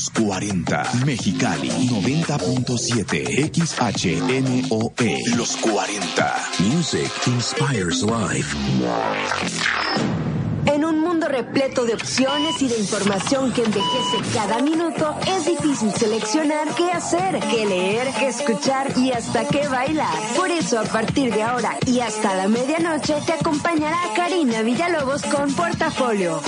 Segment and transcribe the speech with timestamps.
[0.00, 0.82] Los 40.
[1.04, 3.52] Mexicali 90.7.
[3.52, 5.18] XHNOE.
[5.36, 6.36] Los 40.
[6.60, 8.56] Music inspires life.
[10.64, 15.92] En un mundo repleto de opciones y de información que envejece cada minuto, es difícil
[15.92, 20.16] seleccionar qué hacer, qué leer, qué escuchar y hasta qué bailar.
[20.34, 25.52] Por eso, a partir de ahora y hasta la medianoche, te acompañará Karina Villalobos con
[25.52, 26.40] Portafolio.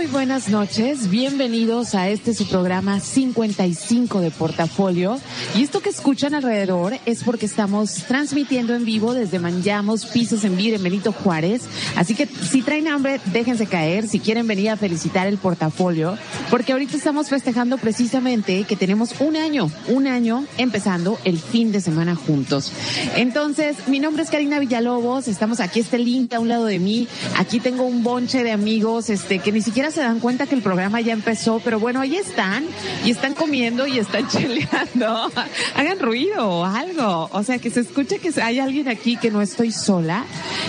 [0.00, 5.20] Muy buenas noches, bienvenidos a este su programa 55 de Portafolio.
[5.54, 10.56] Y esto que escuchan alrededor es porque estamos transmitiendo en vivo desde Manllamos, Pisos en
[10.56, 11.64] Vir, en Benito Juárez.
[11.96, 16.16] Así que si traen hambre, déjense caer, si quieren venir a felicitar el portafolio,
[16.48, 21.82] porque ahorita estamos festejando precisamente que tenemos un año, un año empezando el fin de
[21.82, 22.72] semana juntos.
[23.16, 27.06] Entonces, mi nombre es Karina Villalobos, estamos aquí, este link a un lado de mí,
[27.36, 30.62] aquí tengo un bonche de amigos, este, que ni siquiera se dan cuenta que el
[30.62, 32.64] programa ya empezó, pero bueno, ahí están,
[33.04, 35.30] y están comiendo y están cheleando.
[35.76, 37.28] Hagan ruido o algo.
[37.32, 40.24] O sea, que se escuche que hay alguien aquí que no estoy sola.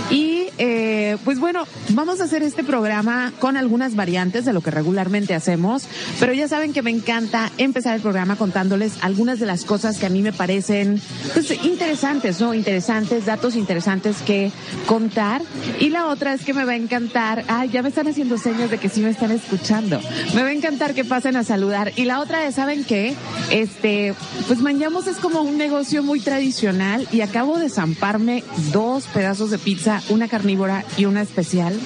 [0.09, 4.72] Y eh, pues bueno, vamos a hacer este programa con algunas variantes de lo que
[4.72, 5.86] regularmente hacemos,
[6.19, 10.05] pero ya saben que me encanta empezar el programa contándoles algunas de las cosas que
[10.05, 11.02] a mí me parecen
[11.33, 12.53] pues, interesantes, ¿no?
[12.53, 14.52] Interesantes, datos interesantes que
[14.86, 15.42] contar.
[15.80, 18.69] Y la otra es que me va a encantar, ay, ya me están haciendo señas
[18.69, 20.02] de que sí me están escuchando.
[20.34, 21.92] Me va a encantar que pasen a saludar.
[21.95, 23.16] Y la otra es, ¿saben qué?
[23.52, 24.14] Este,
[24.48, 29.58] pues Mañamos es como un negocio muy tradicional y acabo de zamparme dos pedazos de
[29.58, 31.78] pizza, una carnívora y una especial.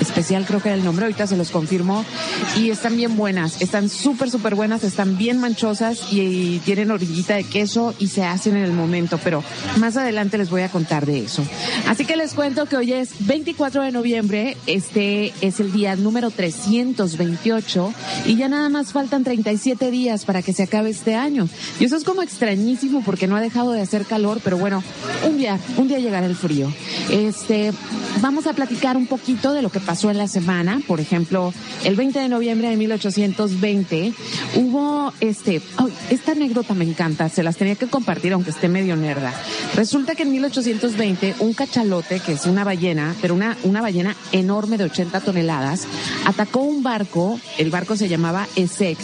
[0.00, 2.04] Especial creo que era el nombre, ahorita se los confirmo.
[2.56, 7.44] Y están bien buenas, están súper, súper buenas, están bien manchosas y, tienen orillita de
[7.44, 9.44] queso y se hacen en el momento, pero
[9.78, 11.44] más adelante les voy a contar de eso.
[11.86, 16.30] Así que les cuento que hoy es 24 de noviembre, este es el día número
[16.30, 17.94] 328
[18.26, 21.48] y ya nada más faltan 37 días para que se acabe este año.
[21.80, 24.82] Y eso es como extrañísimo porque no ha dejado de hacer calor, pero bueno,
[25.26, 26.72] un día, un día llegará el frío.
[27.10, 27.72] Este,
[28.20, 30.80] vamos a platicar un poquito de lo que pasó en la semana.
[30.86, 31.52] Por ejemplo,
[31.84, 34.12] el 20 de noviembre de 1820
[34.56, 35.62] hubo este,
[36.10, 39.32] esta anécdota me encanta, se las tenía que compartir aunque esté medio nerda.
[39.74, 44.78] Resulta que en 1820 un cachalote, que es una ballena, pero una, una ballena enorme
[44.78, 45.86] de 80 toneladas,
[46.24, 48.98] atacó un barco, el barco se llamaba Essex,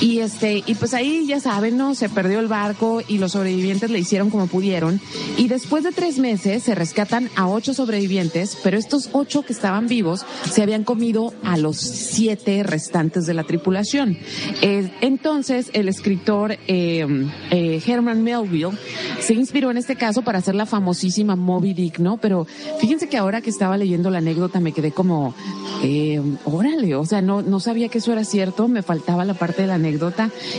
[0.00, 1.94] y este, y pues ahí ya saben, ¿no?
[1.94, 5.00] Se perdió el barco y los sobrevivientes le hicieron como pudieron.
[5.38, 9.86] Y después de tres meses se rescatan a ocho sobrevivientes, pero estos ocho que estaban
[9.86, 14.18] vivos se habían comido a los siete restantes de la tripulación.
[14.60, 17.06] Eh, entonces el escritor eh,
[17.50, 18.76] eh, Herman Melville
[19.20, 22.18] se inspiró en este caso para hacer la famosísima Moby Dick, ¿no?
[22.18, 22.46] Pero
[22.80, 25.34] fíjense que ahora que estaba leyendo la anécdota me quedé como,
[26.44, 29.68] órale, o sea, no, no sabía que eso era cierto, me faltaba la parte de
[29.68, 29.85] la anécdota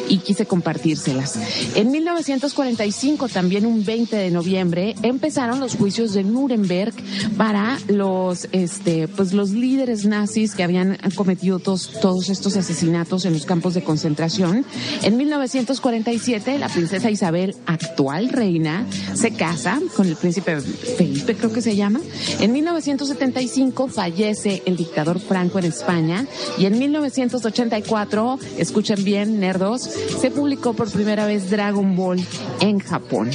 [0.07, 1.39] y quise compartírselas.
[1.75, 6.93] En 1945, también un 20 de noviembre, empezaron los juicios de Nuremberg
[7.37, 13.33] para los, este, pues los líderes nazis que habían cometido todos, todos estos asesinatos en
[13.33, 14.65] los campos de concentración.
[15.03, 21.61] En 1947, la princesa Isabel, actual reina, se casa con el príncipe Felipe, creo que
[21.61, 21.99] se llama.
[22.39, 26.25] En 1975 fallece el dictador Franco en España
[26.57, 32.19] y en 1984, escuchen bien, nerdos, se publicó por primera vez Dragon Ball
[32.59, 33.31] en Japón.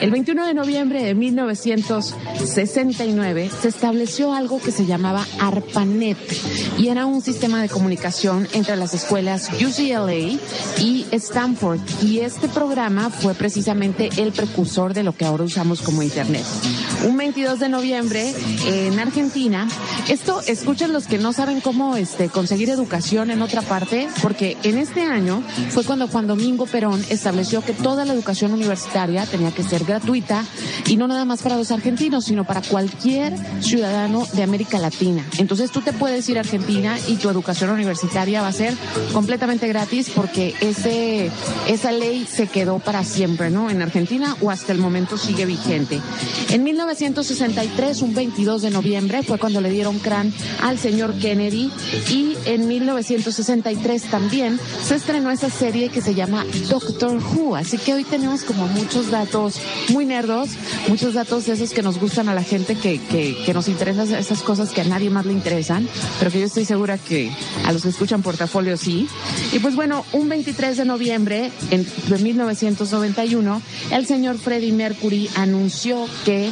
[0.00, 6.18] El 21 de noviembre de 1969 se estableció algo que se llamaba ARPANET
[6.78, 10.38] y era un sistema de comunicación entre las escuelas UCLA
[10.78, 11.80] y Stanford.
[12.02, 16.44] Y este programa fue precisamente el precursor de lo que ahora usamos como Internet.
[17.06, 18.34] Un 22 de noviembre
[18.66, 19.68] en Argentina,
[20.08, 24.78] esto escuchen los que no saben cómo este, conseguir educación en otra parte, porque en
[24.78, 25.23] este año
[25.70, 30.44] fue cuando Juan Domingo Perón estableció que toda la educación universitaria tenía que ser gratuita
[30.86, 35.24] y no nada más para los argentinos, sino para cualquier ciudadano de América Latina.
[35.38, 38.74] Entonces tú te puedes ir a Argentina y tu educación universitaria va a ser
[39.12, 41.30] completamente gratis porque ese,
[41.68, 43.70] esa ley se quedó para siempre, ¿no?
[43.70, 46.00] En Argentina o hasta el momento sigue vigente.
[46.50, 50.32] En 1963, un 22 de noviembre, fue cuando le dieron crán
[50.62, 51.70] al señor Kennedy
[52.10, 57.54] y en 1963 también se estrenó esa serie que se llama Doctor Who.
[57.54, 60.50] Así que hoy tenemos como muchos datos muy nerdos,
[60.88, 64.42] muchos datos esos que nos gustan a la gente, que, que, que nos interesan esas
[64.42, 65.88] cosas que a nadie más le interesan,
[66.18, 67.30] pero que yo estoy segura que
[67.64, 69.08] a los que escuchan portafolio sí.
[69.52, 73.62] Y pues bueno, un 23 de noviembre de 1991,
[73.92, 76.50] el señor Freddie Mercury anunció que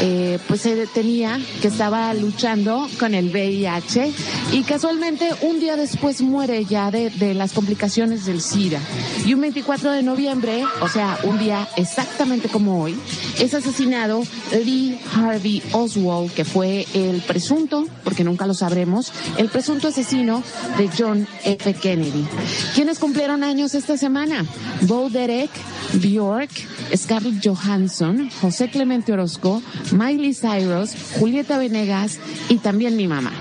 [0.00, 4.12] eh, pues se tenía, que estaba luchando con el VIH
[4.52, 8.80] y casualmente un día después muere ya de, las complicaciones del SIDA.
[9.24, 12.96] Y un 24 de noviembre, o sea, un día exactamente como hoy,
[13.38, 19.88] es asesinado Lee Harvey Oswald, que fue el presunto, porque nunca lo sabremos, el presunto
[19.88, 20.42] asesino
[20.78, 21.74] de John F.
[21.74, 22.26] Kennedy.
[22.74, 24.44] ¿Quiénes cumplieron años esta semana?
[24.82, 25.50] Bo Derek,
[25.94, 26.50] Bjork,
[26.96, 29.62] Scarlett Johansson, José Clemente Orozco,
[29.92, 32.18] Miley Cyrus, Julieta Venegas
[32.48, 33.32] y también mi mamá.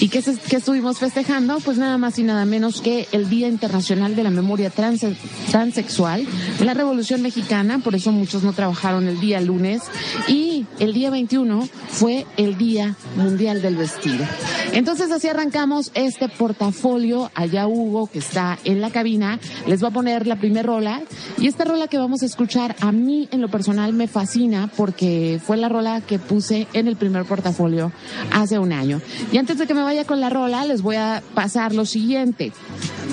[0.00, 1.58] ¿Y qué, se- qué estuvimos festejando?
[1.64, 5.16] Pues nada más y nada menos que el Día Internacional de la Memoria Transe-
[5.50, 6.24] Transexual,
[6.60, 9.82] la Revolución Mexicana, por eso muchos no trabajaron el día lunes,
[10.28, 14.24] y el día 21 fue el Día Mundial del Vestido.
[14.72, 17.32] Entonces así arrancamos este portafolio.
[17.34, 21.02] Allá Hugo, que está en la cabina, les va a poner la primera rola.
[21.38, 25.40] Y esta rola que vamos a escuchar a mí en lo personal me fascina porque
[25.44, 27.90] fue la rola que puse en el primer portafolio
[28.32, 29.00] hace un año.
[29.32, 32.52] Y antes de que me vaya con la rola, les voy a pasar lo siguiente.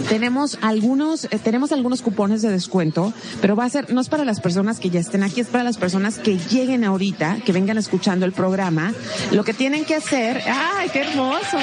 [0.09, 4.25] Tenemos algunos, eh, tenemos algunos cupones de descuento, pero va a ser, no es para
[4.25, 7.77] las personas que ya estén aquí, es para las personas que lleguen ahorita, que vengan
[7.77, 8.93] escuchando el programa.
[9.31, 11.57] Lo que tienen que hacer, ¡ay, qué hermoso!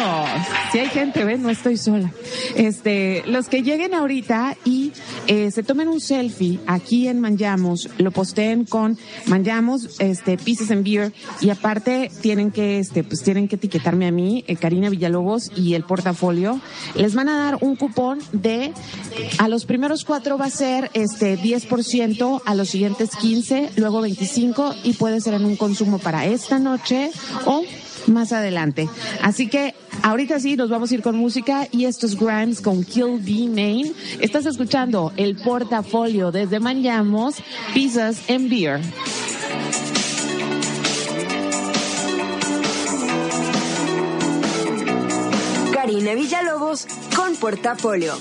[0.72, 2.12] Si hay gente, ven, no estoy sola.
[2.54, 4.92] Este, los que lleguen ahorita y
[5.26, 10.84] eh, se tomen un selfie aquí en Manjamos, lo posteen con Manjamos, este, Pieces and
[10.84, 15.47] Beer, y aparte tienen que, este, pues tienen que etiquetarme a mí, eh, Karina Villalobos
[15.56, 16.60] y el portafolio.
[16.94, 18.72] Les van a dar un cupón de,
[19.38, 24.74] a los primeros cuatro va a ser, este, 10%, a los siguientes 15, luego 25
[24.84, 27.10] y puede ser en un consumo para esta noche
[27.44, 27.62] o
[28.06, 28.88] más adelante.
[29.22, 32.84] Así que ahorita sí nos vamos a ir con música y esto es Grimes con
[32.84, 33.94] Kill B Main.
[34.20, 37.36] Estás escuchando el portafolio desde Manjamos,
[37.74, 38.80] Pizzas and Beer.
[45.88, 46.86] Karina Villalobos
[47.16, 48.12] con Portafolio.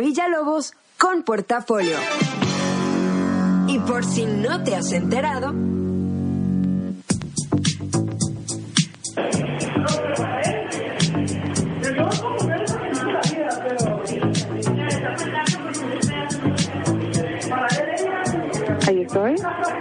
[0.00, 1.96] Villalobos con Portafolio.
[3.68, 5.52] Y por si no te has enterado,
[18.86, 19.34] Ahí estoy,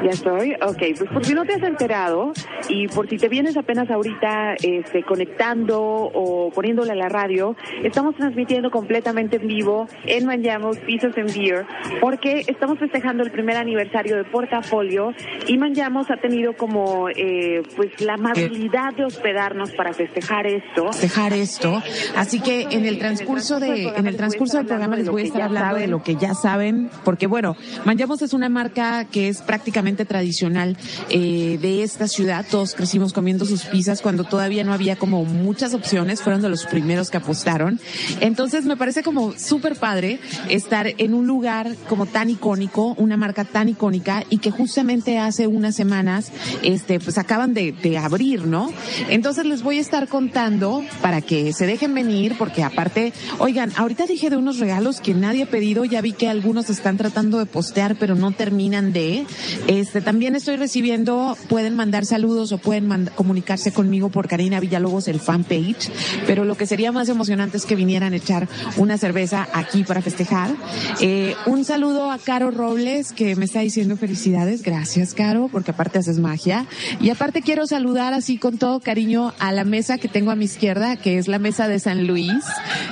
[0.04, 0.54] ya estoy.
[0.62, 2.34] Ok, pues por si no te has enterado
[2.70, 8.16] y por si te vienes apenas ahorita este, conectando o poniéndole a la radio, estamos
[8.16, 11.66] transmitiendo completamente en vivo en Manjamos Pisos en Beer
[12.02, 15.12] porque estamos festejando el primer aniversario de Portafolio
[15.48, 20.90] y Manjamos ha tenido como eh, pues la amabilidad de hospedarnos para festejar esto.
[21.02, 21.82] dejar esto.
[22.16, 25.42] Así que en el transcurso de, en el transcurso del programa les voy a estar
[25.44, 27.56] hablando de lo que ya saben, porque bueno,
[27.86, 30.78] Manjamos es una marca que es prácticamente tradicional
[31.10, 32.46] eh, de esta ciudad.
[32.56, 36.22] Crecimos comiendo sus pizzas cuando todavía no había como muchas opciones.
[36.22, 37.82] Fueron de los primeros que apostaron.
[38.22, 40.20] Entonces me parece como súper padre
[40.50, 45.48] estar en un lugar como tan icónico, una marca tan icónica y que justamente hace
[45.48, 46.32] unas semanas,
[46.64, 48.72] este, pues acaban de, de abrir, ¿no?
[49.10, 54.06] Entonces les voy a estar contando para que se dejen venir, porque aparte, oigan, ahorita
[54.06, 57.46] dije de unos regalos que nadie ha pedido, ya vi que algunos están tratando de
[57.46, 59.26] postear, pero no terminan de.
[59.68, 65.20] Este, también estoy recibiendo, pueden mandar saludos o pueden comunicarse conmigo por Karina Villalobos, el
[65.20, 65.92] fanpage,
[66.28, 68.48] pero lo que sería más emocionante es que vinieran a echar
[68.78, 70.52] una cerveza aquí para festejar.
[71.02, 74.62] Eh, un saludo a Caro Robles, que me está diciendo felicidades.
[74.62, 76.66] Gracias, Caro, porque aparte haces magia.
[77.02, 80.46] Y aparte quiero saludar así con todo cariño a la mesa que tengo a mi
[80.46, 82.44] izquierda, que es la mesa de San Luis.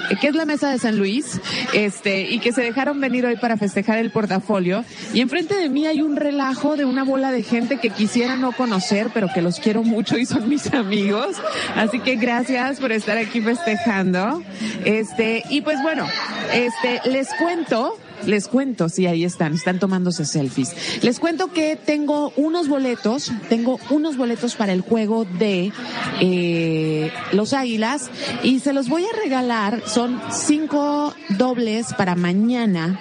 [0.10, 1.40] Eh, ¿Qué es la mesa de San Luis?
[1.74, 4.84] Este, y que se dejaron venir hoy para festejar el portafolio.
[5.14, 8.52] Y enfrente de mí hay un relajo de una bola de gente que quisiera no
[8.52, 11.38] conocer, pero que los quiero mucho y son mis amigos.
[11.76, 14.42] Así que gracias por estar aquí festejando.
[14.86, 16.08] Este, y pues bueno,
[16.54, 21.04] este, les cuento les cuento, sí, ahí están, están tomándose selfies.
[21.04, 25.72] Les cuento que tengo unos boletos, tengo unos boletos para el juego de
[26.20, 28.10] eh, los Águilas
[28.44, 29.84] y se los voy a regalar.
[29.86, 33.00] Son cinco dobles para mañana,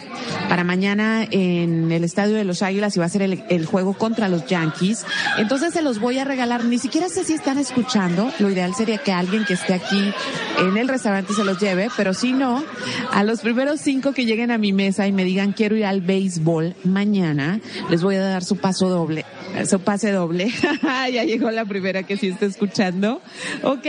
[0.49, 3.95] para mañana en el Estadio de los Águilas y va a ser el, el juego
[3.95, 5.05] contra los Yankees.
[5.38, 6.64] Entonces se los voy a regalar.
[6.64, 8.31] Ni siquiera sé si están escuchando.
[8.38, 10.12] Lo ideal sería que alguien que esté aquí
[10.59, 12.62] en el restaurante se los lleve, pero si no,
[13.11, 16.00] a los primeros cinco que lleguen a mi mesa y me digan quiero ir al
[16.00, 19.25] béisbol mañana, les voy a dar su paso doble,
[19.66, 20.50] su pase doble.
[21.12, 23.21] ya llegó la primera que sí está escuchando.
[23.62, 23.87] Ok,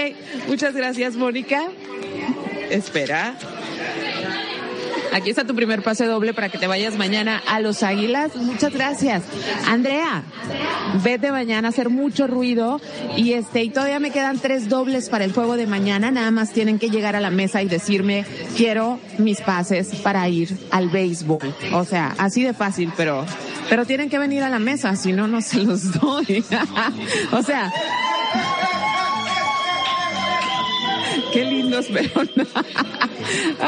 [0.48, 1.70] muchas gracias, Mónica.
[2.70, 3.36] Espera.
[5.14, 8.36] Aquí está tu primer pase doble para que te vayas mañana a los Águilas.
[8.36, 9.24] Muchas gracias.
[9.68, 10.24] Andrea,
[11.04, 12.82] vete mañana a hacer mucho ruido
[13.16, 16.10] y este, y todavía me quedan tres dobles para el juego de mañana.
[16.10, 18.26] Nada más tienen que llegar a la mesa y decirme,
[18.58, 21.54] quiero mis pases para ir al béisbol.
[21.74, 23.26] O sea, así de fácil, pero,
[23.70, 26.44] pero tienen que venir a la mesa, si no, no se los doy.
[27.32, 27.72] o sea,
[31.34, 32.44] Qué lindos, pero no.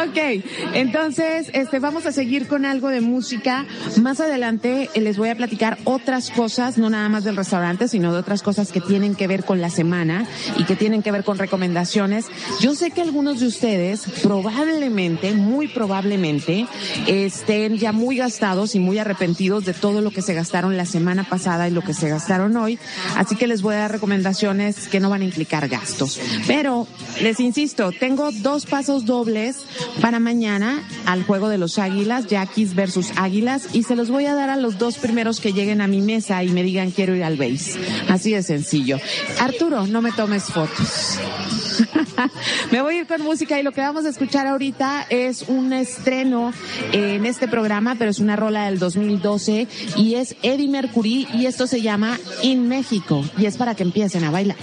[0.03, 0.43] Ok,
[0.73, 3.65] entonces este, vamos a seguir con algo de música.
[4.01, 8.13] Más adelante eh, les voy a platicar otras cosas, no nada más del restaurante, sino
[8.13, 11.23] de otras cosas que tienen que ver con la semana y que tienen que ver
[11.23, 12.25] con recomendaciones.
[12.59, 16.67] Yo sé que algunos de ustedes probablemente, muy probablemente,
[17.07, 21.23] estén ya muy gastados y muy arrepentidos de todo lo que se gastaron la semana
[21.23, 22.77] pasada y lo que se gastaron hoy.
[23.15, 26.19] Así que les voy a dar recomendaciones que no van a implicar gastos.
[26.47, 26.87] Pero
[27.21, 27.54] les insisto,
[27.99, 29.63] tengo dos pasos dobles
[30.01, 34.33] para mañana al juego de los Águilas, Yaquis versus Águilas, y se los voy a
[34.33, 37.23] dar a los dos primeros que lleguen a mi mesa y me digan quiero ir
[37.23, 37.79] al base.
[38.09, 38.99] Así de sencillo.
[39.39, 41.17] Arturo, no me tomes fotos.
[42.71, 45.73] Me voy a ir con música y lo que vamos a escuchar ahorita es un
[45.73, 46.53] estreno
[46.93, 51.67] en este programa, pero es una rola del 2012 y es Eddie Mercury y esto
[51.67, 54.57] se llama In México y es para que empiecen a bailar.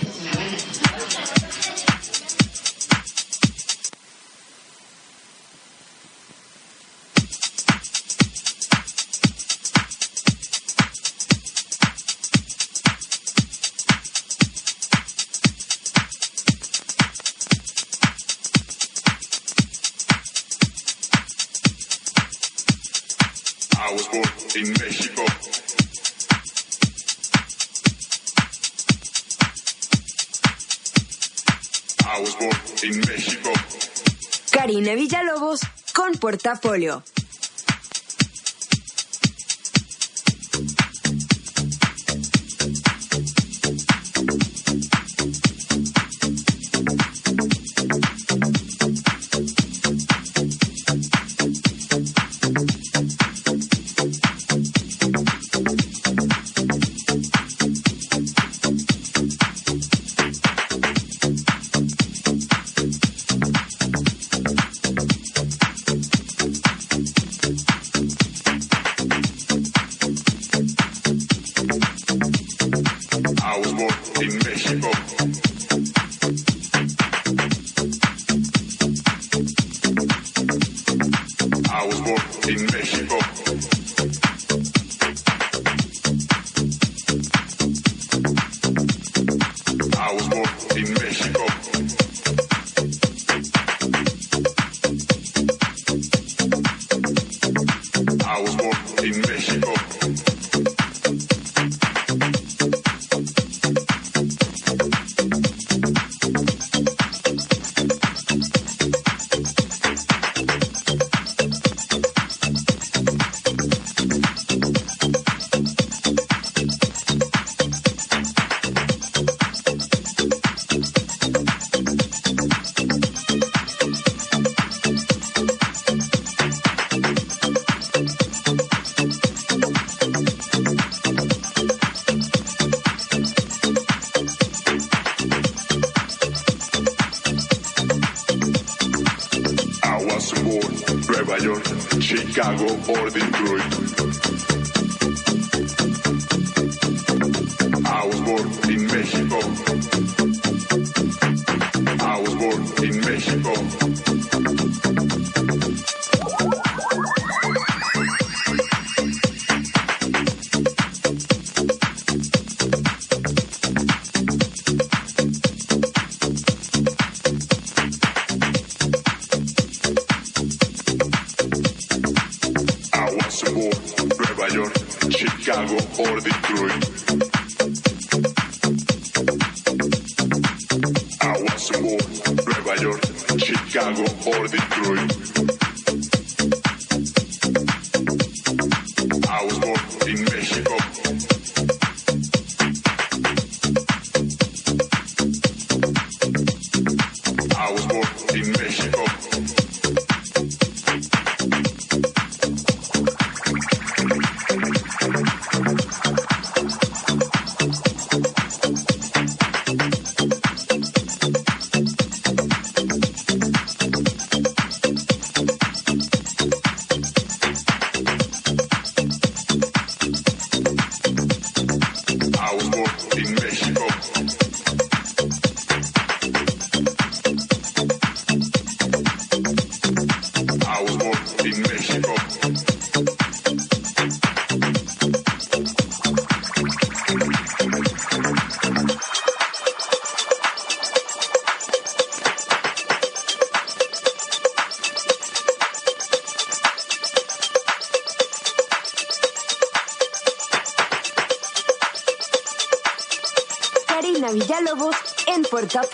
[36.23, 37.03] Portafolio.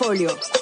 [0.09, 0.58] Portafolio.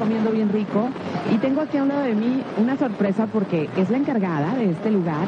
[0.00, 0.88] Comiendo bien rico
[1.30, 4.70] y tengo aquí a un lado de mí una sorpresa porque es la encargada de
[4.70, 5.26] este lugar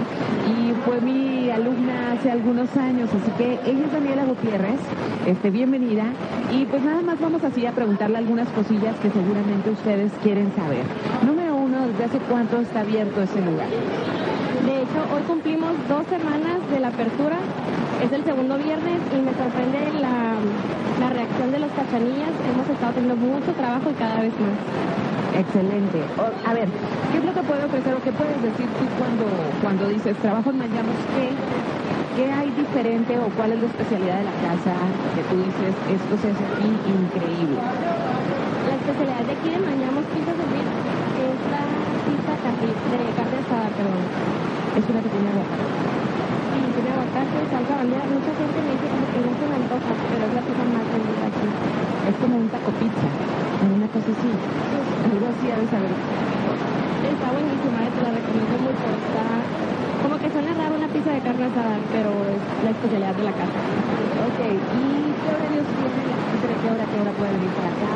[0.49, 4.81] y fue mi alumna hace algunos años, así que ella es Daniela Gutiérrez,
[5.27, 6.05] este, bienvenida
[6.51, 10.85] y pues nada más vamos así a preguntarle algunas cosillas que seguramente ustedes quieren saber.
[11.27, 13.69] Número uno, ¿desde hace cuánto está abierto ese lugar?
[14.65, 17.37] De hecho, hoy cumplimos dos semanas de la apertura.
[18.03, 20.35] Es el segundo viernes y me sorprende la,
[21.01, 22.35] la reacción de los cachanillas.
[22.49, 24.59] Hemos estado teniendo mucho trabajo y cada vez más.
[25.39, 26.03] Excelente.
[26.19, 26.69] O- a ver,
[27.13, 29.25] ¿qué es lo que puede ofrecer o qué puedes decir tú cuando,
[29.63, 30.97] cuando dices trabajo en Mayamos?
[31.15, 31.31] ¿Qué,
[32.17, 34.75] ¿Qué hay diferente o cuál es la especialidad de la casa
[35.15, 37.57] que tú dices esto se hace aquí increíble?
[37.57, 41.65] La especialidad de aquí de Mañamos Pizza Servir es la
[42.03, 44.03] pizza carne, de carne asada, perdón.
[44.77, 45.71] Es una pequeña aguacate.
[47.13, 48.05] Tiene aguacate, salsa bandera.
[48.09, 50.87] Mucha gente me dice como que no se me antoja, pero es la pizza más
[50.89, 51.49] vendida aquí.
[52.09, 53.09] Es como un taco pizza.
[53.69, 54.31] Una cosa así.
[54.33, 55.93] Algo así a saber.
[55.93, 58.87] Está buenísima, eh, te la recomiendo mucho.
[58.97, 59.25] Está
[60.01, 63.35] como que suena raro una pizza de carne asada, pero es la especialidad de la
[63.37, 63.61] casa.
[63.61, 64.85] Ok, ¿y
[65.21, 66.45] qué horarios tiene la gente?
[66.49, 67.91] ¿De qué hora qué hora puede venir para acá?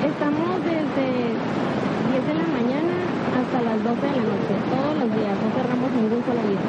[0.00, 2.99] Estamos desde 10 de la mañana
[3.50, 6.62] hasta las 12 de la noche, todos los días, no cerramos ningún solo día.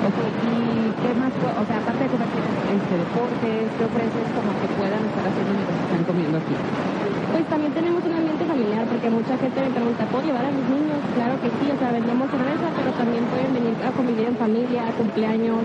[0.00, 0.18] Ok,
[0.48, 1.28] ¿y qué más?
[1.28, 5.76] O sea, aparte de ¿tienes, este, deportes, ¿qué ofreces como que puedan estar haciendo mientras
[5.76, 6.56] están comiendo aquí?
[6.56, 10.66] Pues también tenemos un ambiente familiar, porque mucha gente me pregunta, ¿puedo llevar a mis
[10.72, 11.00] niños?
[11.12, 14.88] Claro que sí, o sea, vendemos cerveza, pero también pueden venir a convivir en familia,
[14.88, 15.60] a cumpleaños.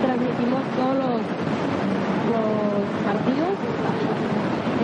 [0.00, 1.20] Transmitimos todos los,
[2.32, 3.54] los partidos.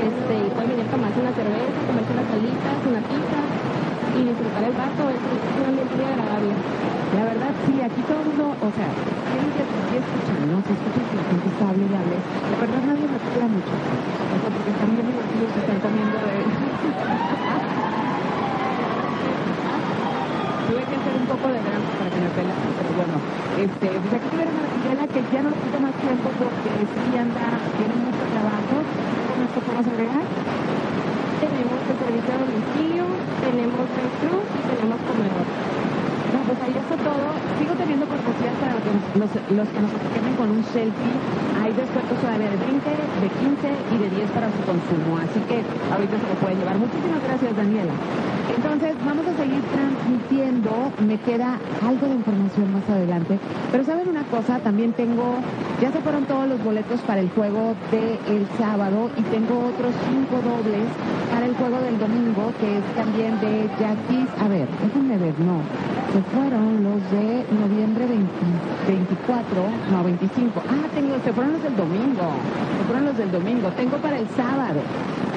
[0.04, 3.63] Este, y pueden venir a tomarse una cerveza, comerse unas salitas, una pizza
[4.14, 5.10] y disfrutar el rato.
[5.10, 6.54] Es un ambiente muy agradable.
[7.14, 8.88] La verdad, sí, aquí todo el mundo, o sea,
[9.30, 9.62] tienen que
[10.50, 10.58] ¿no?
[10.66, 12.18] Se escucha que la gente está hable y hable.
[12.58, 13.70] Verdad, nadie respira mucho.
[13.70, 16.42] O sea, porque están bien divertidos y están comiendo de...
[20.64, 23.20] Tuve que hacer un poco de drama para que me pela, pero bueno,
[23.60, 24.72] este, pues aquí tuvieron a la
[25.08, 28.80] que ya no le quito más tiempo porque sí anda, tiene mucho trabajo.
[28.80, 30.24] ¿Cómo esto podemos agregar?
[31.84, 33.04] El servicio a domicilio,
[33.44, 33.84] tenemos
[34.24, 35.46] cruz y tenemos comedor.
[36.32, 37.28] No, pues ahí está todo.
[37.60, 38.80] Sigo teniendo cortesías para
[39.20, 41.53] los, los, que nos etiqueten con un selfie.
[41.74, 45.18] Hay descuentos todavía de 20, de 15 y de 10 para su consumo.
[45.18, 45.58] Así que
[45.90, 46.78] ahorita se lo pueden llevar.
[46.78, 47.90] Muchísimas gracias, Daniela.
[48.54, 50.70] Entonces, vamos a seguir transmitiendo.
[51.02, 53.40] Me queda algo de información más adelante.
[53.72, 54.60] Pero ¿saben una cosa?
[54.60, 55.42] También tengo,
[55.82, 60.38] ya se fueron todos los boletos para el juego del sábado y tengo otros cinco
[60.46, 60.86] dobles
[61.34, 64.30] para el juego del domingo, que es también de Jackies.
[64.38, 65.58] A ver, déjenme ver, no.
[66.14, 68.54] Se fueron los de noviembre 20
[68.86, 70.62] 24, no, 25.
[70.68, 72.28] Ah, tengo, se fueron los del domingo.
[72.86, 73.68] Fueron los del domingo.
[73.70, 74.80] Tengo para el sábado.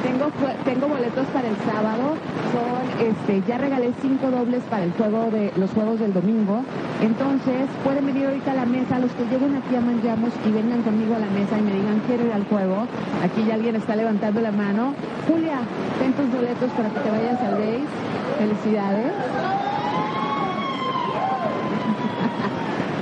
[0.03, 0.27] Tengo,
[0.63, 2.19] tengo boletos para el sábado.
[2.51, 6.61] Son, este, ya regalé cinco dobles para el juego de los juegos del domingo.
[7.01, 10.81] Entonces, pueden venir ahorita a la mesa, los que lleguen aquí a Manjamos y vengan
[10.83, 12.85] conmigo a la mesa y me digan quiero ir al juego.
[13.23, 14.93] Aquí ya alguien está levantando la mano.
[15.27, 15.59] Julia,
[15.99, 17.89] ten tus boletos para que te vayas al Days.
[18.37, 19.66] Felicidades.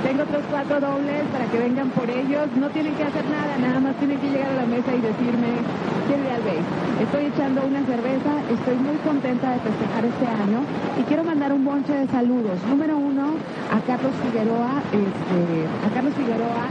[0.06, 2.46] Tengo otros cuatro dobles para que vengan por ellos.
[2.54, 5.50] No tienen que hacer nada, nada más tienen que llegar a la mesa y decirme
[6.06, 6.62] ir al base.
[7.02, 10.62] Estoy echando una cerveza, estoy muy contenta de festejar este año
[10.94, 12.54] y quiero mandar un bonche de saludos.
[12.70, 13.34] Número uno,
[13.66, 16.70] a Carlos Figueroa, este, a Carlos Figueroa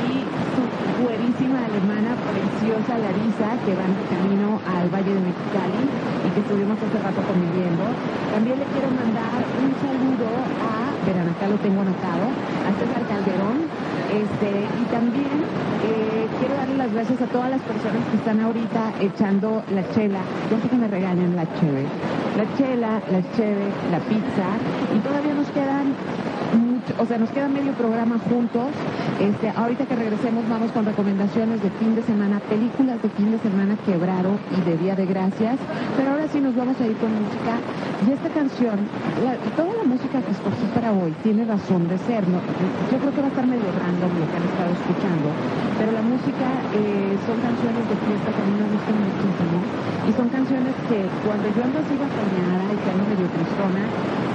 [0.00, 0.24] y
[0.56, 0.64] su
[1.04, 6.80] güerísima alemana preciosa Larisa, que van de camino al Valle de Mexicali y que estuvimos
[6.80, 7.84] hace rato conviviendo.
[8.32, 10.32] También le quiero mandar un saludo
[10.64, 12.30] a, acá lo tengo anotado,
[12.62, 13.66] a César Calderón,
[14.14, 15.42] este, y también
[15.82, 20.20] eh, quiero darle las gracias a todas las personas que están ahorita echando la chela,
[20.50, 21.84] ya sé que me regañan la cheve,
[22.36, 24.46] la chela, la cheve, la pizza,
[24.94, 25.94] y todavía nos quedan
[26.98, 28.68] o sea, nos queda medio programa juntos.
[29.20, 33.38] Este, ahorita que regresemos vamos con recomendaciones de fin de semana, películas de fin de
[33.38, 35.56] semana quebrado y de Día de Gracias.
[35.96, 37.60] Pero ahora sí nos vamos a ir con música.
[38.06, 38.78] Y esta canción,
[39.24, 42.24] la- toda la música que escogí para hoy tiene razón de ser.
[42.28, 42.40] ¿no?
[42.90, 45.28] Yo creo que va a estar medio random lo que han estado escuchando.
[45.76, 49.56] Pero la música eh, son canciones de fiesta que a mí me gustan muchísimo.
[50.08, 53.84] Y son canciones que cuando yo ando así bajoneada y que ando medio tristona,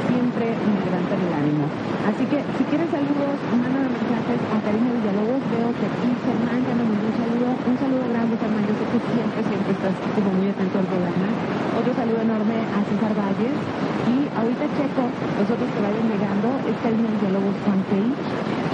[0.07, 1.65] siempre me levantan el ánimo.
[2.05, 5.41] Así que si quieres saludos, mándame mensajes a Karina Villalobos.
[5.51, 7.47] Veo que aquí Germán ya me mandó un saludo.
[7.65, 8.63] Un saludo grande, Germán.
[8.69, 11.27] Yo sé que siempre, siempre estás como muy atento al programa.
[11.75, 13.57] Otro saludo enorme a César Valles.
[14.05, 16.47] Y ahorita checo los otros que vayan llegando.
[16.69, 18.15] Es Karina Villalobos fanpage.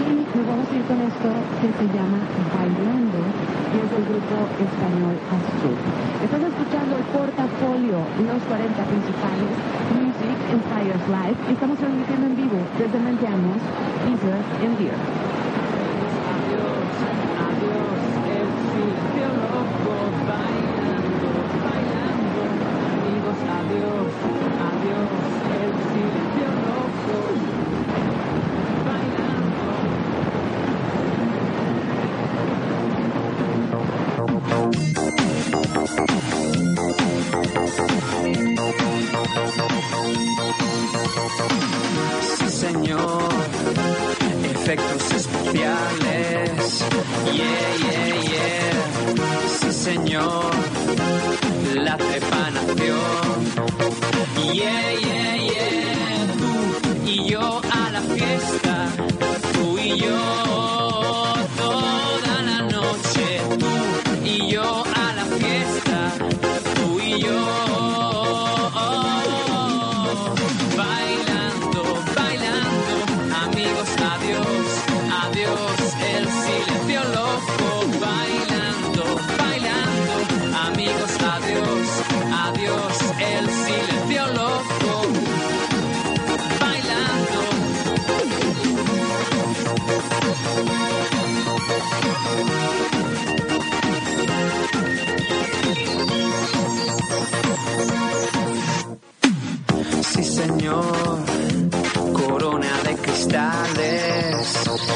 [0.02, 2.20] Y nos vamos a ir con esto que se llama
[2.52, 3.20] Bailando.
[3.72, 5.76] Y es del grupo español Azul.
[6.20, 9.52] Estás escuchando el portafolio, los 40 principales,
[11.10, 11.38] Life.
[11.50, 13.58] Y estamos transmitiendo en vivo desde Manjamos,
[14.06, 15.51] Deezer and Deer.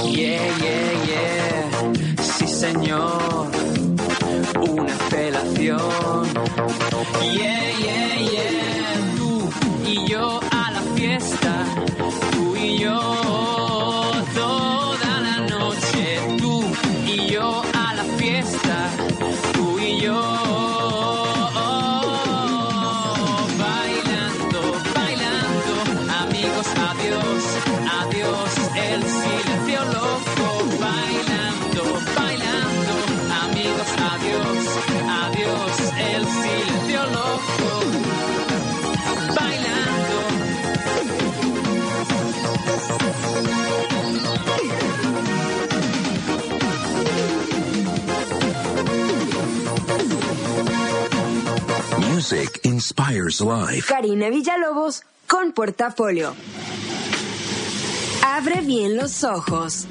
[0.04, 2.22] Yeah, yeah, yeah.
[2.22, 3.48] Sí, señor,
[4.70, 6.28] una felación.
[7.22, 8.15] Yeah, yeah.
[53.42, 53.88] Life.
[53.88, 56.36] Karina Villalobos con portafolio.
[58.24, 59.88] Abre bien los ojos.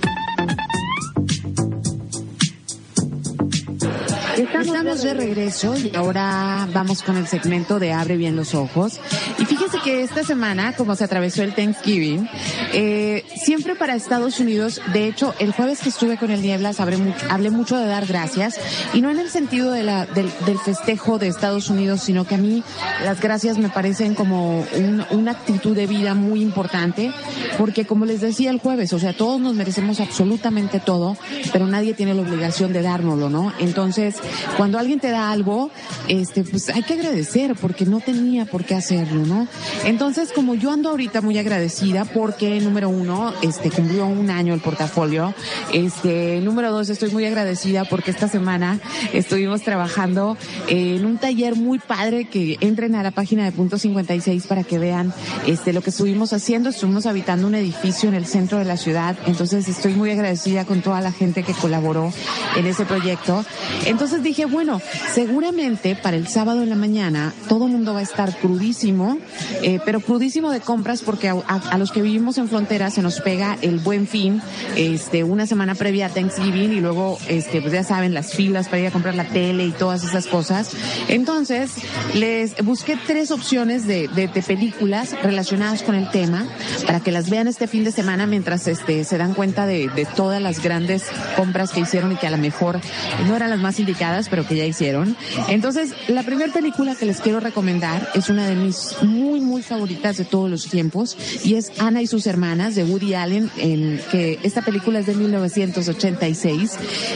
[4.37, 8.99] Estamos de regreso y ahora vamos con el segmento de Abre bien los ojos.
[9.39, 12.29] Y fíjese que esta semana, como se atravesó el Thanksgiving,
[12.73, 16.99] eh, siempre para Estados Unidos, de hecho, el jueves que estuve con el Nieblas hablé
[17.29, 18.59] hablé mucho de dar gracias
[18.93, 22.35] y no en el sentido de la, del, del festejo de Estados Unidos, sino que
[22.35, 22.63] a mí
[23.05, 27.13] las gracias me parecen como un- una actitud de vida muy importante,
[27.59, 31.17] porque como les decía el jueves, o sea, todos nos merecemos absolutamente todo,
[31.53, 33.53] pero nadie tiene la obligación de dárnoslo, ¿no?
[33.59, 34.17] Entonces,
[34.57, 35.71] cuando alguien te da algo,
[36.09, 39.49] este, pues hay que agradecer porque no tenía por qué hacerlo, ¿no?
[39.85, 44.61] Entonces, como yo ando ahorita muy agradecida porque, número uno, este, cumplió un año el
[44.61, 45.35] portafolio,
[45.73, 48.81] este, número dos, estoy muy agradecida porque esta semana
[49.13, 50.37] estuvimos trabajando
[50.69, 54.79] en un taller muy padre que entren a la página de punto 56 para que
[54.79, 55.13] vean,
[55.47, 56.71] este, lo que estuvimos haciendo.
[56.71, 60.83] Estuvimos habitando un edificio en el centro de la ciudad, entonces estoy muy agradecida con
[60.83, 62.13] toda la gente que colaboró
[62.57, 63.45] en ese proyecto.
[63.87, 64.81] Entonces dije, bueno,
[65.13, 69.19] seguramente para el sábado en la mañana todo el mundo va a estar crudísimo,
[69.63, 73.59] eh, pero crudísimo de compras porque a, los que vivimos en frontera se nos pega
[73.63, 74.43] el buen fin,
[74.77, 78.81] este, una semana previa a Thanksgiving y luego, este, pues ya saben, las filas para
[78.81, 80.71] ir a comprar la tele y todas esas cosas.
[81.09, 81.73] Entonces,
[82.15, 86.47] les busqué tres opciones de, de, de películas relacionadas con el tema
[86.87, 90.05] para que las vean este fin de semana mientras este, se dan cuenta de, de
[90.05, 91.05] todas las grandes
[91.37, 92.81] compras que hicieron y que a lo mejor
[93.27, 93.95] no eran las más indicadas,
[94.31, 95.17] pero que ya hicieron.
[95.49, 100.17] Entonces, la primera película que les quiero recomendar es una de mis muy, muy favoritas
[100.17, 104.39] de todos los tiempos y es Ana y sus hermanas de Woody Allen, en que
[104.43, 106.73] esta película es de 1986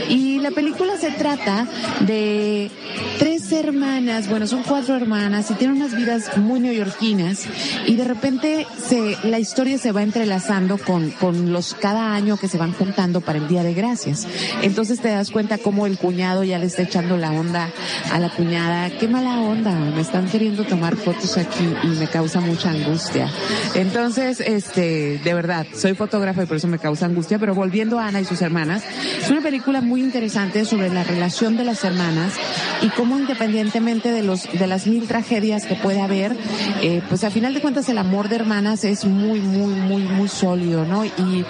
[0.09, 1.67] y la película se trata
[2.01, 2.71] de
[3.19, 7.47] tres hermanas, bueno, son cuatro hermanas y tienen unas vidas muy neoyorquinas
[7.87, 12.49] y de repente se, la historia se va entrelazando con, con los cada año que
[12.49, 14.27] se van juntando para el Día de Gracias.
[14.63, 17.71] Entonces te das cuenta cómo el cuñado ya le está echando la onda
[18.13, 18.91] a la cuñada.
[18.99, 23.31] Qué mala onda, me están queriendo tomar fotos aquí y me causa mucha angustia.
[23.75, 28.07] Entonces, este, de verdad, soy fotógrafa y por eso me causa angustia, pero volviendo a
[28.07, 28.83] Ana y sus hermanas,
[29.23, 32.35] es una película muy interesante sobre la relación de las hermanas
[32.83, 36.37] y cómo de los, de las mil tragedias que puede haber,
[36.83, 40.29] eh, pues a final de cuentas el amor de hermanas es muy, muy, muy, muy
[40.29, 41.05] sólido, ¿no?
[41.05, 41.45] Y,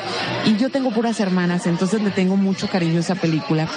[0.46, 3.68] y yo tengo puras hermanas, entonces le tengo mucho cariño a esa película.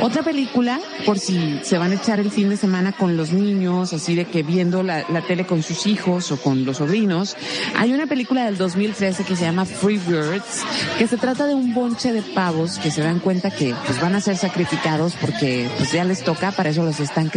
[0.00, 3.92] Otra película, por si se van a echar el fin de semana con los niños,
[3.92, 7.36] así de que viendo la, la tele con sus hijos o con los sobrinos,
[7.76, 10.64] hay una película del 2013 que se llama Free Birds,
[10.98, 14.14] que se trata de un bonche de pavos que se dan cuenta que pues van
[14.14, 17.28] a ser sacrificados porque pues ya les toca, para eso los están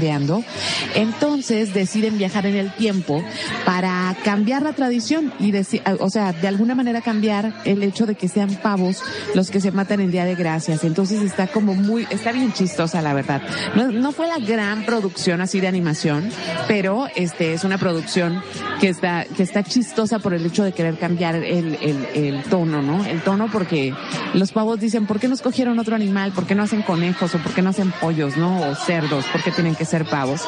[0.95, 3.23] Entonces deciden viajar en el tiempo
[3.65, 8.15] para cambiar la tradición y decir, o sea, de alguna manera cambiar el hecho de
[8.15, 9.01] que sean pavos
[9.34, 10.84] los que se matan en Día de Gracias.
[10.84, 13.41] Entonces está como muy, está bien chistosa la verdad.
[13.75, 16.30] No, fue la gran producción así de animación,
[16.67, 18.41] pero este es una producción
[18.80, 21.78] que está, que está chistosa por el hecho de querer cambiar el,
[22.13, 23.06] el, tono, ¿no?
[23.06, 23.93] El tono porque
[24.34, 26.32] los pavos dicen, ¿por qué no escogieron otro animal?
[26.32, 28.69] ¿Por qué no hacen conejos o por qué no hacen pollos, no?
[28.69, 30.41] O cerdos, ¿por qué tienen que ser pavos.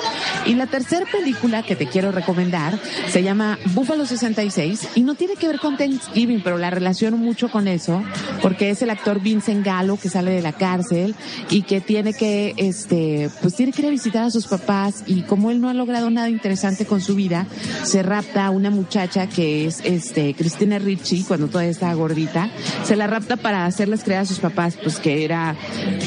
[0.46, 5.36] Y la tercera película que te quiero recomendar se llama Búfalo 66 y no tiene
[5.36, 8.04] que ver con Thanksgiving, pero la relaciono mucho con eso
[8.42, 11.16] porque es el actor Vincent Gallo que sale de la cárcel
[11.50, 15.24] y que tiene que, este, pues tiene que ir a visitar a sus papás y
[15.24, 17.48] como él no ha logrado nada interesante con su vida,
[17.84, 22.50] se rapta a una muchacha que es, este, Cristina Ricci, cuando todavía estaba gordita,
[22.84, 25.56] se la rapta para hacerles creer a sus papás, pues que era,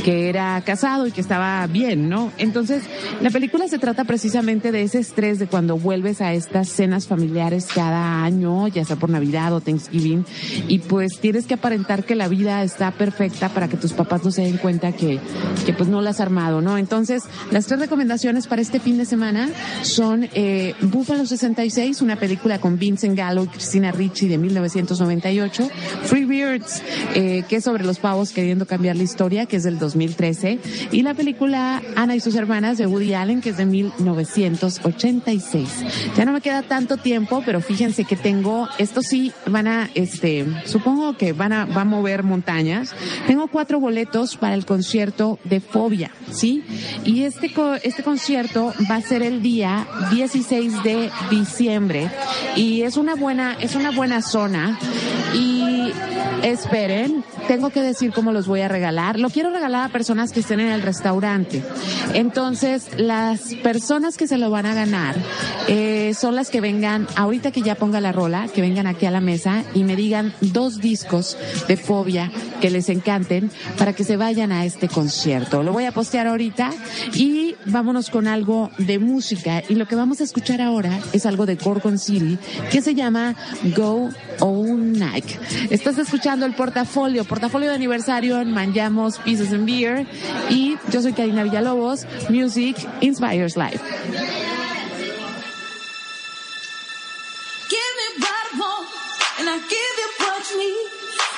[0.05, 2.33] que era casado y que estaba bien, ¿no?
[2.39, 2.85] Entonces,
[3.21, 3.40] la película
[3.71, 8.67] se trata precisamente de ese estrés de cuando vuelves a estas cenas familiares cada año,
[8.67, 10.25] ya sea por Navidad o Thanksgiving,
[10.67, 14.33] y pues tienes que aparentar que la vida está perfecta para que tus papás no
[14.33, 15.21] se den cuenta que,
[15.65, 16.79] que pues no la has armado, ¿no?
[16.79, 17.23] Entonces,
[17.53, 19.49] las tres recomendaciones para este fin de semana
[19.83, 25.71] son eh, Búfalo 66, una película con Vincent Gallo y Cristina Ricci de 1998,
[26.07, 26.83] Free Birds,
[27.15, 30.59] eh, que es sobre los pavos queriendo cambiar la historia, que es del 2013,
[30.91, 35.69] y la película Ana y sus hermanas de Woody Allen, que es de 1986.
[36.17, 40.45] Ya no me queda tanto tiempo, pero fíjense que tengo, esto sí van a, este,
[40.65, 42.93] supongo que van a, va a mover montañas.
[43.29, 46.65] Tengo cuatro boletos para el concierto de Fobia, ¿sí?
[47.05, 47.53] Y este,
[47.85, 52.11] este concierto va a ser el día 16 de diciembre
[52.57, 54.77] y es una buena, es una buena zona
[55.35, 55.93] y
[56.43, 59.19] esperen, tengo que decir cómo los voy a regalar.
[59.19, 61.63] Lo quiero regalar a personas que estén en el restaurante.
[62.15, 65.15] Entonces, las personas que se lo van a ganar
[65.69, 69.11] eh, son las que vengan, ahorita que ya ponga la rola, que vengan aquí a
[69.11, 71.37] la mesa y me digan dos discos
[71.69, 75.63] de fobia que les encanten para que se vayan a este concierto.
[75.63, 76.71] Lo voy a postear ahorita
[77.15, 79.63] y vámonos con algo de música.
[79.69, 82.39] Y lo que vamos a escuchar ahora es algo de Gorgon City
[82.71, 83.37] que se llama
[83.77, 84.09] Go
[84.41, 85.27] All Night.
[85.71, 90.07] Estás escuchando el portafolio, portafolio de aniversario en Manjamos Pieces and Beer
[90.49, 92.07] y yo soy Karina Villalobos.
[92.31, 93.83] Music inspires life.
[97.75, 98.87] Give me what I want,
[99.39, 100.87] and I give you what you need.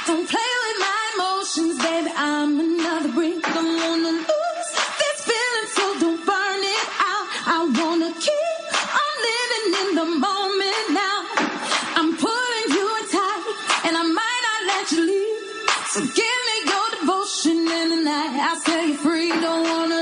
[0.06, 2.10] Don't play with my emotions, baby.
[2.16, 3.08] I'm another.
[3.54, 4.68] Don't wanna lose
[5.00, 7.26] this feeling, so don't burn it out.
[7.54, 8.60] I wanna keep
[9.02, 11.18] on living in the moment now.
[11.98, 13.42] I'm pulling you in tight,
[13.86, 15.40] and I might not let you leave.
[15.92, 18.32] So give me your devotion in the night.
[18.48, 19.30] I'll set you free.
[19.46, 20.01] Don't wanna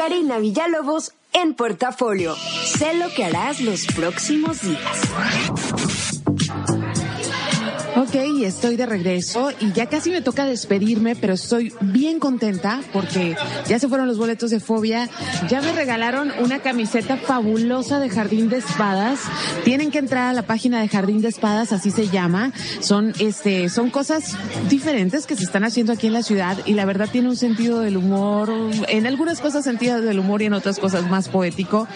[0.00, 2.34] Karina Villalobos en Portafolio.
[2.34, 5.99] Sé lo que harás los próximos días.
[7.96, 8.14] Ok,
[8.44, 13.36] estoy de regreso y ya casi me toca despedirme, pero estoy bien contenta porque
[13.68, 15.08] ya se fueron los boletos de fobia,
[15.48, 19.20] ya me regalaron una camiseta fabulosa de Jardín de Espadas.
[19.64, 22.52] Tienen que entrar a la página de Jardín de Espadas, así se llama.
[22.80, 24.36] Son este, son cosas
[24.68, 27.80] diferentes que se están haciendo aquí en la ciudad y la verdad tiene un sentido
[27.80, 28.52] del humor,
[28.88, 31.88] en algunas cosas sentido del humor y en otras cosas más poético.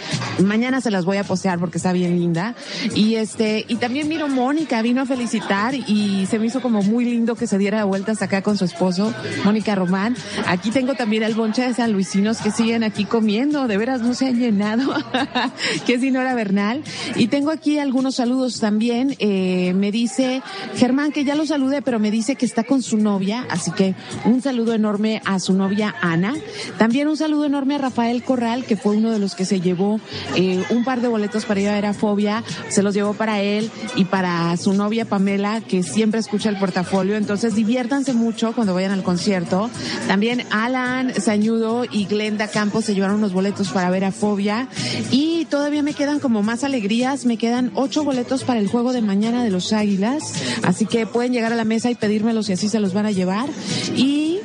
[0.42, 2.54] Mañana se las voy a postear porque está bien linda.
[2.94, 7.04] Y este, y también miro Mónica, vino a felicitar y se me hizo como muy
[7.04, 9.12] lindo que se diera vueltas acá con su esposo,
[9.44, 10.16] Mónica Román.
[10.46, 14.14] Aquí tengo también al bonche de San Luisinos que siguen aquí comiendo, de veras no
[14.14, 14.92] se han llenado,
[15.86, 16.82] que es Dinora Bernal.
[17.16, 19.16] Y tengo aquí algunos saludos también.
[19.18, 20.42] Eh, me dice
[20.76, 23.94] Germán que ya lo saludé, pero me dice que está con su novia, así que
[24.24, 26.34] un saludo enorme a su novia Ana.
[26.78, 30.00] También un saludo enorme a Rafael Corral, que fue uno de los que se llevó
[30.36, 32.42] eh, un par de boletos para ir a ver a Fobia.
[32.68, 37.16] Se los llevó para él y para su novia Pamela, siempre escucha el portafolio.
[37.16, 39.70] Entonces diviértanse mucho cuando vayan al concierto.
[40.06, 44.68] También Alan Sañudo y Glenda Campos se llevaron unos boletos para ver a Fobia.
[45.10, 47.24] Y todavía me quedan como más alegrías.
[47.24, 50.34] Me quedan ocho boletos para el juego de mañana de los Águilas.
[50.62, 53.10] Así que pueden llegar a la mesa y pedírmelos y así se los van a
[53.10, 53.48] llevar.
[53.96, 54.40] Y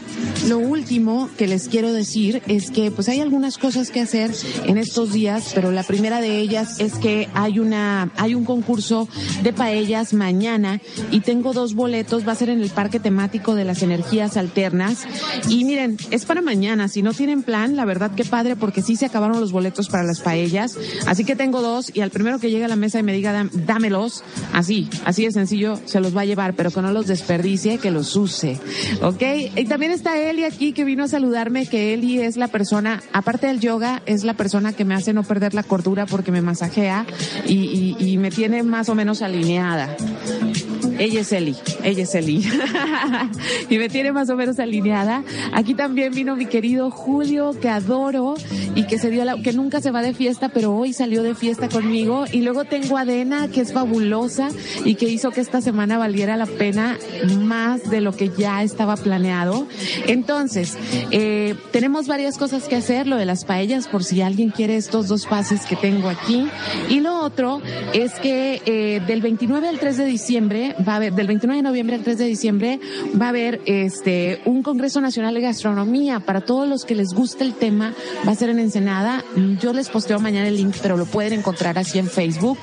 [0.48, 4.32] lo último que les quiero decir es que pues hay algunas cosas que hacer
[4.66, 9.08] en estos días, pero la primera de ellas es que hay una hay un concurso
[9.44, 10.82] de paellas mañana
[11.22, 15.06] tengo dos boletos, va a ser en el parque temático de las energías alternas
[15.48, 18.96] y miren, es para mañana, si no tienen plan, la verdad que padre porque sí
[18.96, 22.50] se acabaron los boletos para las paellas, así que tengo dos y al primero que
[22.52, 26.16] llegue a la mesa y me diga "Dám- dámelos, así, así de sencillo, se los
[26.16, 28.60] va a llevar, pero que no los desperdicie, que los use,
[29.02, 29.22] ¿ok?
[29.56, 33.48] Y también está Eli aquí que vino a saludarme, que Eli es la persona, aparte
[33.48, 37.06] del yoga, es la persona que me hace no perder la cordura porque me masajea
[37.48, 39.96] y me tiene más o menos alineada.
[41.00, 42.46] Ella es Eli, ella es Eli.
[43.70, 45.24] y me tiene más o menos alineada.
[45.54, 48.36] Aquí también vino mi querido Julio, que adoro
[48.76, 51.36] y que se dio la, que nunca se va de fiesta, pero hoy salió de
[51.36, 52.26] fiesta conmigo.
[52.32, 54.50] Y luego tengo a Adena, que es fabulosa
[54.84, 56.98] y que hizo que esta semana valiera la pena
[57.40, 59.68] más de lo que ya estaba planeado.
[60.06, 60.78] Entonces,
[61.12, 65.08] eh, tenemos varias cosas que hacer, lo de las paellas, por si alguien quiere estos
[65.08, 66.48] dos pases que tengo aquí.
[66.90, 67.62] Y lo otro
[67.94, 71.64] es que eh, del 29 al 3 de diciembre va a haber, del 29 de
[71.64, 72.80] noviembre al 3 de diciembre
[73.20, 77.44] va a haber este un Congreso Nacional de Gastronomía para todos los que les guste
[77.44, 77.94] el tema.
[78.28, 79.24] Va a ser en Ensenada.
[79.62, 82.58] Yo les posteo mañana el link, pero lo pueden encontrar así en Facebook.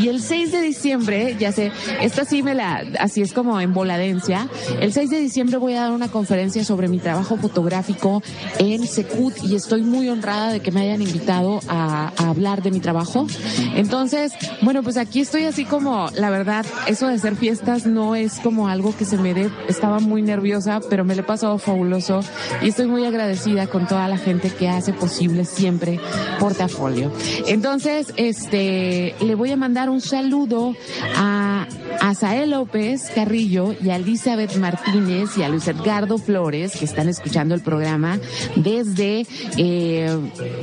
[0.00, 3.74] Y el 6 de diciembre, ya sé, esta sí me la, así es como en
[3.74, 4.48] voladencia.
[4.80, 8.22] El 6 de diciembre voy a dar una conferencia sobre mi trabajo fotográfico
[8.58, 12.70] en Secut y estoy muy honrada de que me hayan invitado a, a hablar de
[12.70, 13.26] mi trabajo.
[13.74, 17.34] Entonces, bueno, pues aquí estoy así como, la verdad, eso de hacer
[17.86, 21.24] no es como algo que se me dé, estaba muy nerviosa, pero me lo he
[21.24, 22.20] pasado fabuloso
[22.60, 26.00] y estoy muy agradecida con toda la gente que hace posible siempre
[26.38, 27.10] portafolio.
[27.46, 30.74] Entonces, este, le voy a mandar un saludo
[31.16, 31.66] a
[32.00, 37.08] a Sael López Carrillo y a Elizabeth Martínez y a Luis Edgardo Flores que están
[37.08, 38.18] escuchando el programa
[38.56, 40.16] desde eh,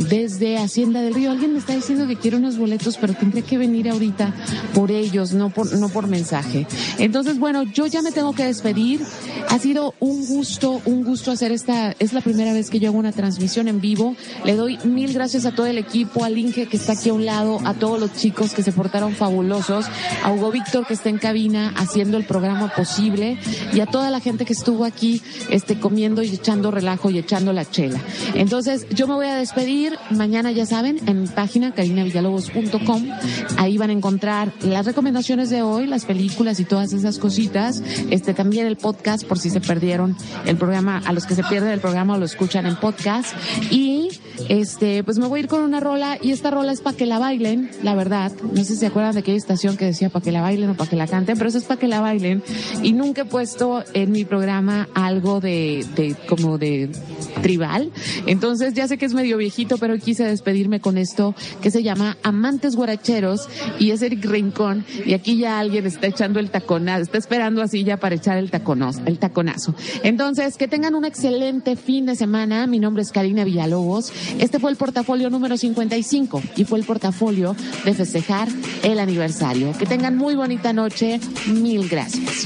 [0.10, 1.32] desde Hacienda del Río.
[1.32, 4.34] Alguien me está diciendo que quiere unos boletos, pero tendré que venir ahorita
[4.74, 6.68] por ellos, no por no por mensaje.
[6.98, 9.02] Entonces, bueno, yo ya me tengo que despedir.
[9.50, 11.96] Ha sido un gusto, un gusto hacer esta.
[12.00, 14.16] Es la primera vez que yo hago una transmisión en vivo.
[14.44, 17.26] Le doy mil gracias a todo el equipo, al Inge que está aquí a un
[17.26, 19.86] lado, a todos los chicos que se portaron fabulosos,
[20.24, 23.38] a Hugo Víctor que está en cabina haciendo el programa posible
[23.74, 27.54] y a toda la gente que estuvo aquí este comiendo y echando relajo y echando
[27.54, 28.00] la chela.
[28.34, 33.08] Entonces, yo me voy a despedir mañana, ya saben, en mi página carinavillalobos.com.
[33.58, 37.84] Ahí van a encontrar las recomendaciones de hoy, las películas y todas esas cositas.
[38.10, 40.16] Este también el podcast por si se perdieron
[40.46, 43.36] el programa, a los que se pierden el programa lo escuchan en podcast.
[43.70, 44.08] Y
[44.48, 47.06] este, pues me voy a ir con una rola y esta rola es para que
[47.06, 48.32] la bailen, la verdad.
[48.54, 50.76] No sé si se acuerdan de aquella estación que decía para que la bailen o
[50.76, 52.42] para que la canten, pero eso es para que la bailen.
[52.82, 56.90] Y nunca he puesto en mi programa algo de, de como de
[57.42, 57.92] tribal.
[58.26, 62.18] Entonces ya sé que es medio viejito, pero quise despedirme con esto que se llama
[62.24, 63.50] Amantes Guaracheros
[63.80, 64.86] y es Eric Rincón.
[65.06, 69.02] Y aquí ya alguien está echando el está esperando así ya para echar el taconazo,
[69.06, 69.74] el taconazo.
[70.04, 72.68] Entonces, que tengan un excelente fin de semana.
[72.68, 74.14] Mi nombre es Karina Villalobos.
[74.40, 77.56] Este fue el portafolio número 55 y fue el portafolio
[77.86, 78.48] de festejar
[78.84, 79.74] el aniversario.
[79.78, 81.20] Que tengan muy bonita noche.
[81.48, 82.46] Mil gracias.